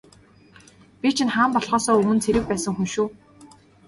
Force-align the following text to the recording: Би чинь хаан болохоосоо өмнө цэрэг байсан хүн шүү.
Би 1.01 1.09
чинь 1.17 1.33
хаан 1.35 1.51
болохоосоо 1.53 1.99
өмнө 2.01 2.21
цэрэг 2.23 2.43
байсан 2.47 2.73
хүн 2.75 2.87
шүү. 2.93 3.07